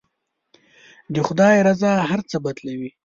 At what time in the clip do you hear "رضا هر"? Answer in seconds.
1.67-2.19